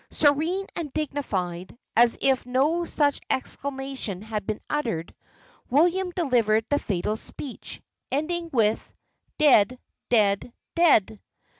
[0.09, 5.13] Serene and dignified, as if no such exclamation had been uttered,
[5.69, 7.79] William delivered the fatal speech,
[8.11, 8.95] ending with,
[9.37, 9.77] "Dead,
[10.09, 11.19] dead, dead."